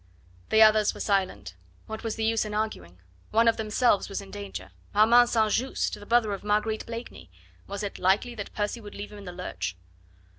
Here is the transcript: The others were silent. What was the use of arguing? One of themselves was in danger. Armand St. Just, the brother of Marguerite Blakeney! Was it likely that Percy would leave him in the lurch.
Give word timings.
The 0.49 0.63
others 0.63 0.95
were 0.95 0.99
silent. 0.99 1.53
What 1.85 2.03
was 2.03 2.15
the 2.15 2.25
use 2.25 2.43
of 2.43 2.53
arguing? 2.55 2.97
One 3.29 3.47
of 3.47 3.57
themselves 3.57 4.09
was 4.09 4.19
in 4.19 4.31
danger. 4.31 4.71
Armand 4.95 5.29
St. 5.29 5.51
Just, 5.51 5.93
the 5.93 6.07
brother 6.07 6.33
of 6.33 6.43
Marguerite 6.43 6.87
Blakeney! 6.87 7.29
Was 7.67 7.83
it 7.83 7.99
likely 7.99 8.33
that 8.33 8.51
Percy 8.55 8.81
would 8.81 8.95
leave 8.95 9.11
him 9.11 9.19
in 9.19 9.25
the 9.25 9.31
lurch. 9.31 9.77